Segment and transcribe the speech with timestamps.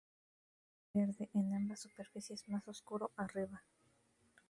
[0.91, 3.61] Suave y verde en ambas superficies, más oscuro arriba.